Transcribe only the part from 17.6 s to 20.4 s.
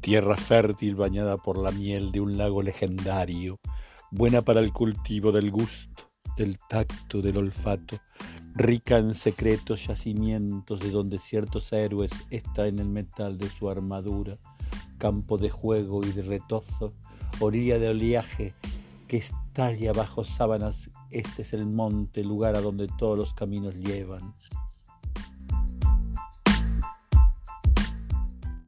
de oleaje que estalla bajo